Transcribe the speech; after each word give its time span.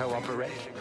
cooperate? 0.00 0.79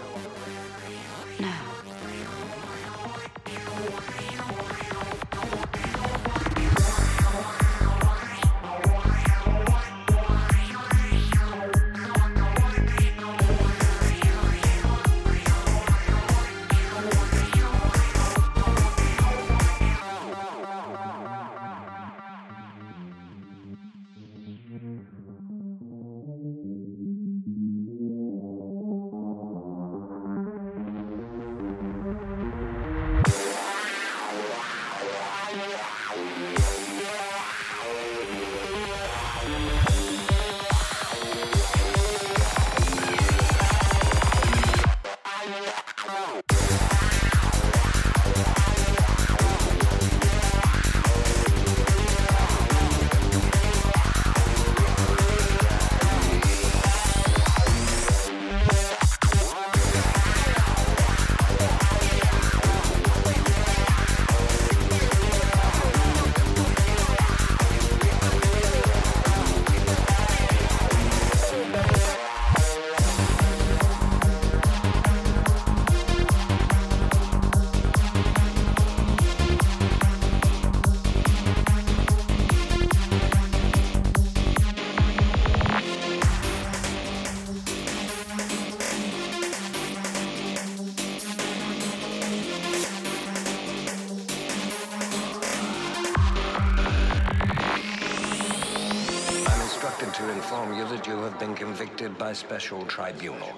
Special 102.36 102.86
tribunal. 102.86 103.50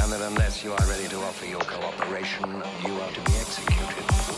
And 0.00 0.12
that 0.12 0.20
unless 0.20 0.62
you 0.64 0.72
are 0.72 0.86
ready 0.86 1.08
to 1.08 1.16
offer 1.16 1.46
your 1.46 1.60
cooperation, 1.60 2.62
you 2.84 2.94
are 2.94 3.10
to 3.12 3.20
be 3.20 3.32
executed. 3.36 4.35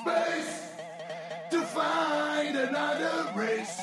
space 0.00 0.52
to 1.50 1.60
find 1.62 2.56
another 2.56 3.32
race. 3.34 3.80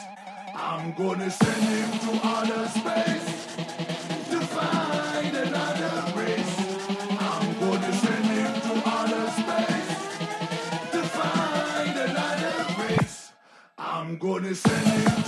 I'm 0.54 0.94
gonna 0.94 1.30
send 1.32 1.64
him 1.74 1.90
to 2.06 2.28
outer 2.28 2.68
space 2.80 3.30
to 4.32 4.40
find 4.58 5.36
another 5.36 5.96
race. 6.20 6.56
I'm 7.30 7.48
gonna 7.60 7.94
send 8.04 8.26
him 8.38 8.52
to 8.66 8.74
outer 8.96 9.26
space 9.40 9.92
to 10.94 11.02
find 11.18 11.96
another 12.10 12.56
race. 12.84 13.32
I'm 13.78 14.18
gonna 14.18 14.56
send 14.56 14.88
him. 14.88 15.23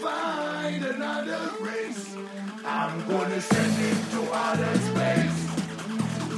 find 0.00 0.84
another 0.84 1.50
race. 1.60 2.14
I'm 2.64 3.06
gonna 3.08 3.40
send 3.40 3.74
it 3.90 4.10
to 4.12 4.32
outer 4.32 4.78
space 4.78 5.38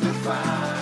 to 0.00 0.12
find. 0.24 0.79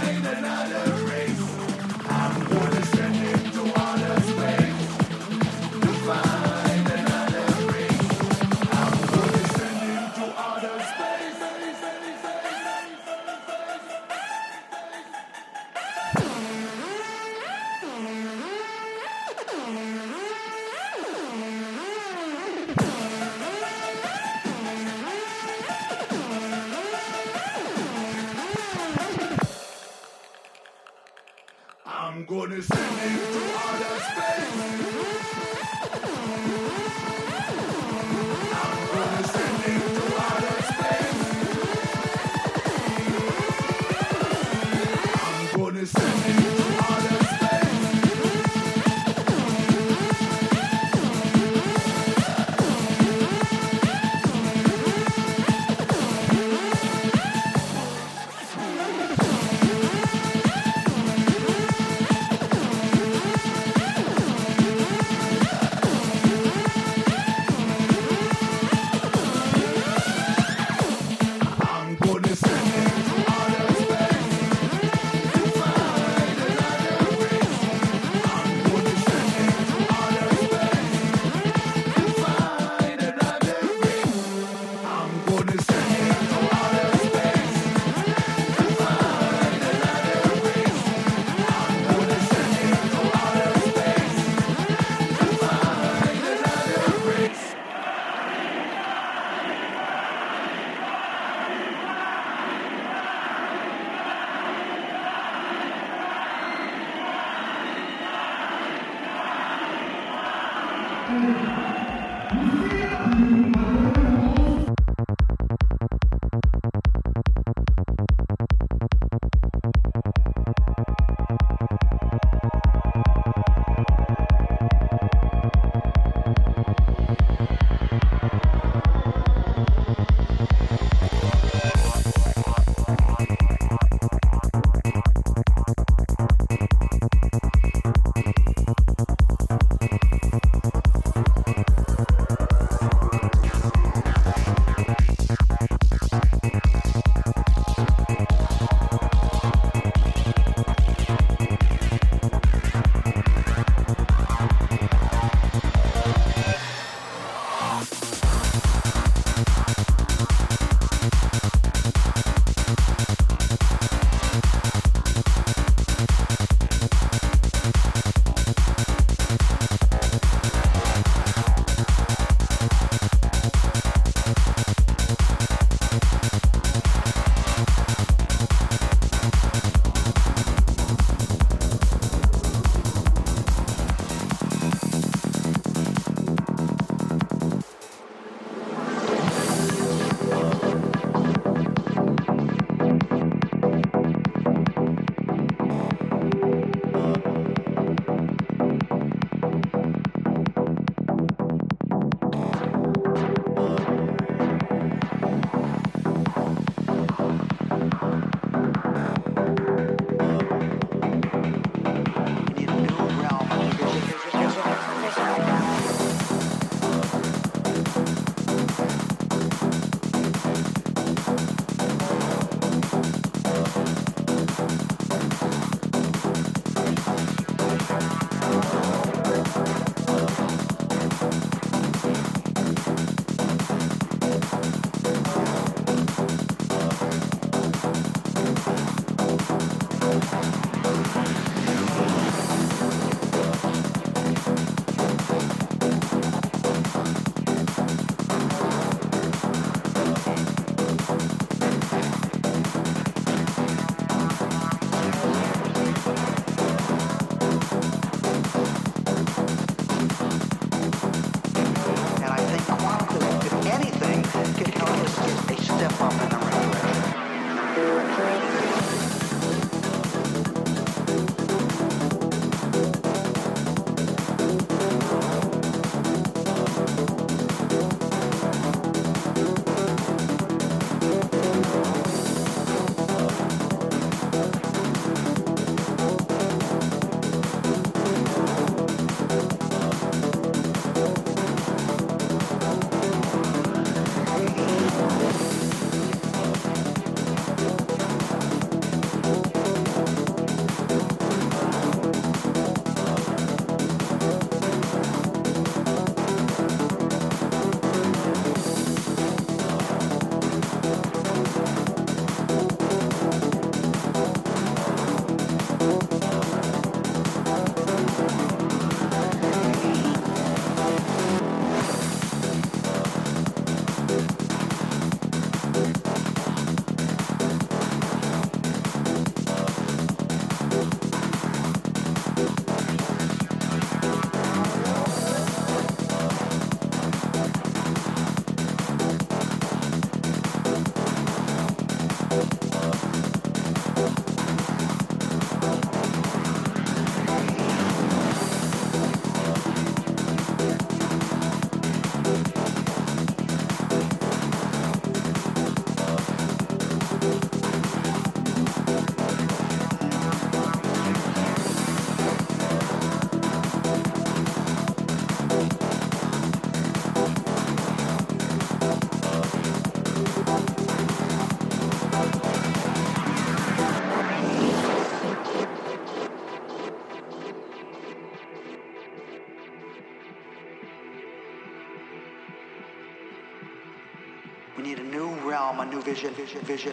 We 386.79 386.85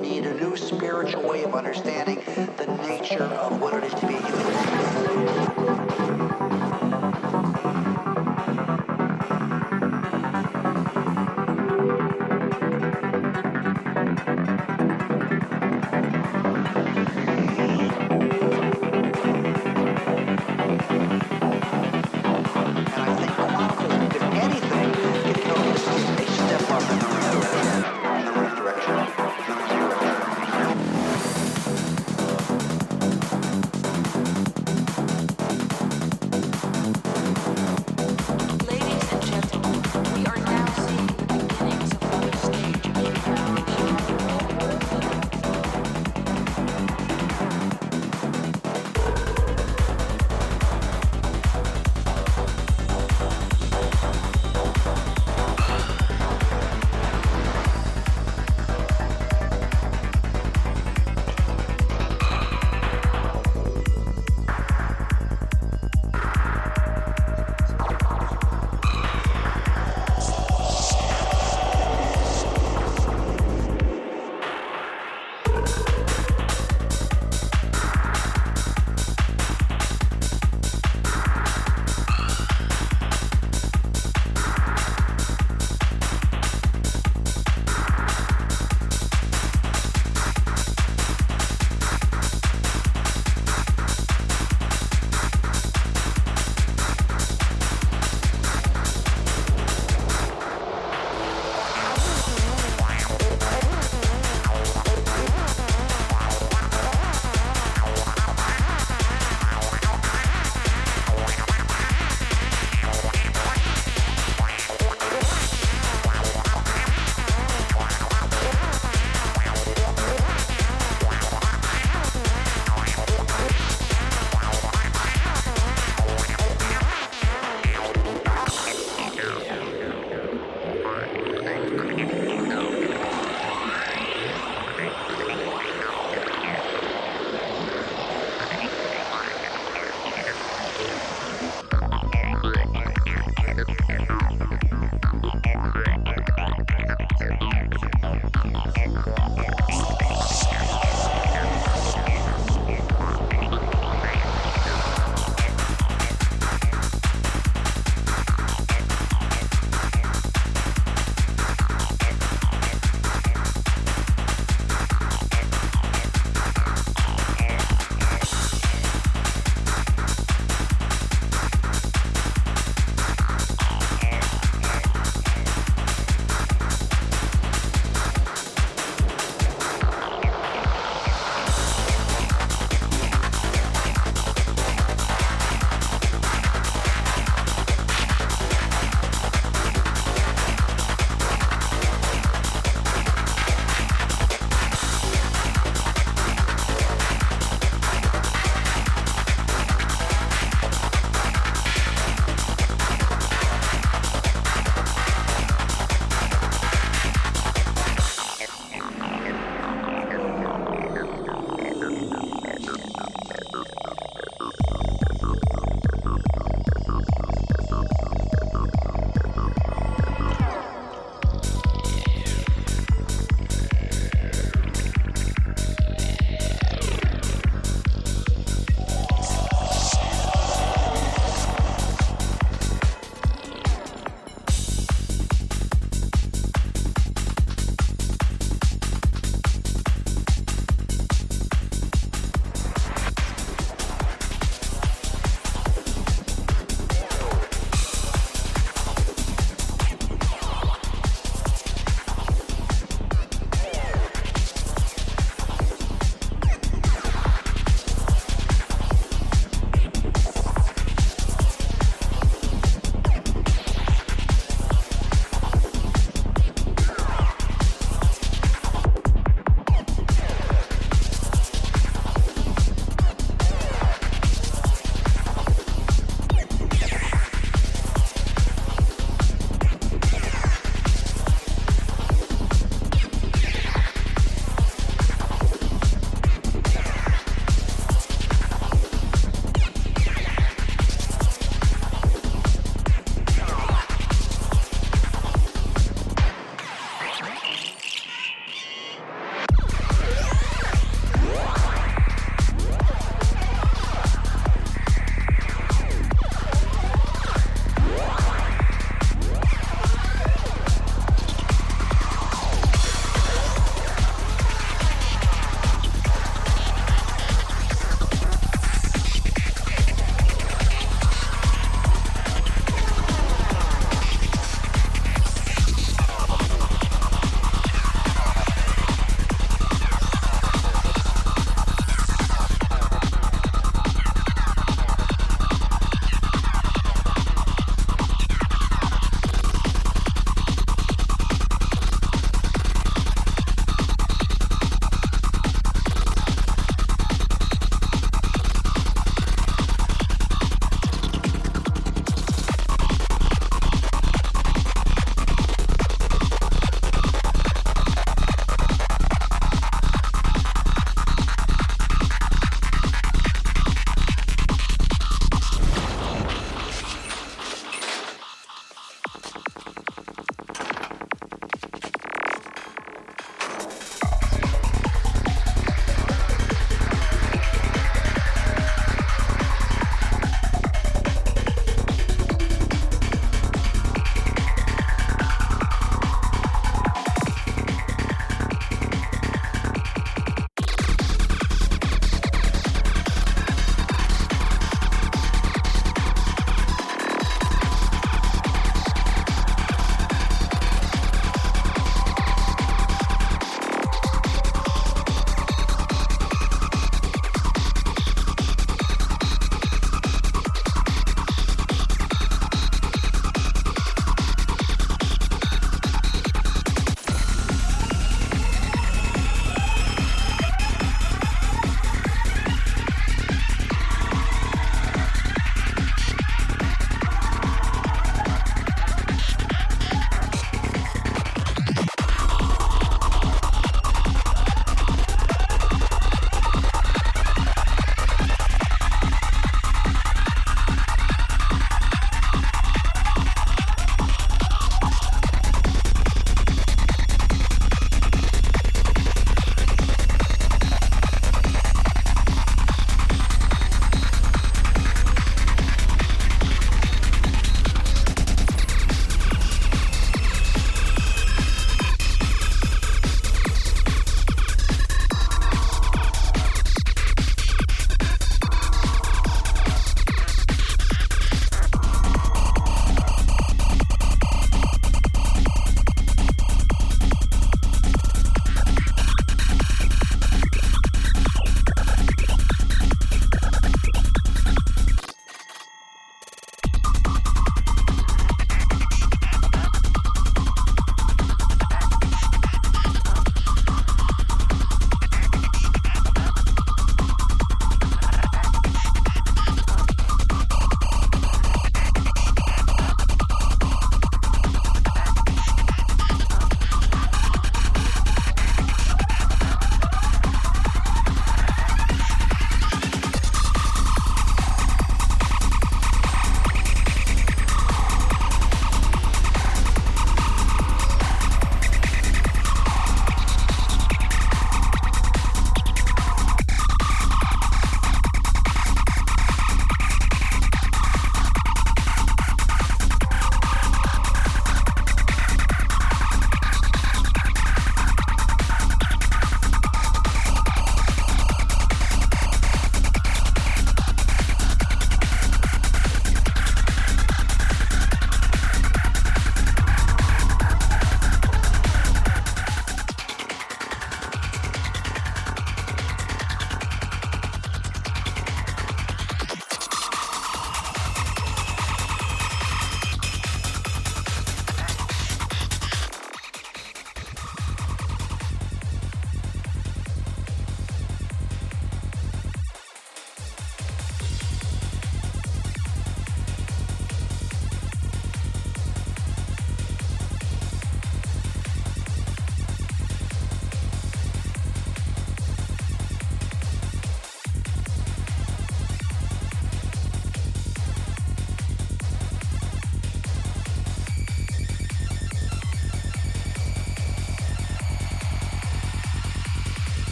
need 0.00 0.26
a 0.26 0.34
new 0.34 0.56
spiritual 0.56 1.28
way 1.28 1.44
of 1.44 1.54
understanding 1.54 2.24
the 2.56 2.66
nature 2.88 3.22
of 3.22 3.59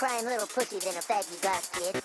crying 0.00 0.24
little 0.24 0.46
pussy 0.46 0.78
than 0.78 0.96
a 0.96 1.02
goth 1.42 1.70
kid. 1.74 1.99